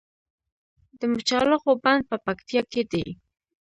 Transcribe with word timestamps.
د 0.99 1.01
مچالغو 1.13 1.71
بند 1.83 2.01
په 2.09 2.15
پکتیا 2.25 2.61
کې 2.71 2.81
دی 2.91 3.05